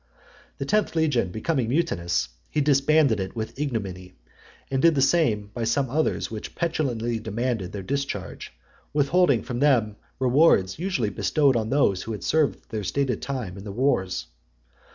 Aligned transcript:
The 0.57 0.65
tenth 0.65 0.95
legion 0.95 1.29
becoming 1.29 1.69
mutinous, 1.69 2.29
he 2.49 2.59
disbanded 2.59 3.19
it 3.19 3.35
with 3.35 3.59
ignominy; 3.59 4.15
and 4.71 4.81
did 4.81 4.95
the 4.95 5.01
same 5.03 5.51
by 5.53 5.63
some 5.65 5.91
others 5.91 6.31
which 6.31 6.55
petulantly 6.55 7.19
demanded 7.19 7.71
their 7.71 7.83
discharge; 7.83 8.51
withholding 8.93 9.43
from 9.43 9.59
them 9.59 9.97
the 10.17 10.25
rewards 10.25 10.79
usually 10.79 11.11
bestowed 11.11 11.55
on 11.55 11.69
those 11.69 12.01
who 12.01 12.13
had 12.13 12.23
served 12.23 12.67
their 12.71 12.83
stated 12.83 13.21
time 13.21 13.59
in 13.59 13.63
the 13.63 13.71
wars. 13.71 14.25